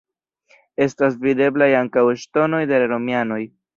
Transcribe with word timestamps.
Estas 0.85 1.19
videblaj 1.25 1.67
ankaŭ 1.81 2.05
ŝtonoj 2.23 2.63
de 2.73 2.81
la 2.85 2.89
romianoj. 2.95 3.41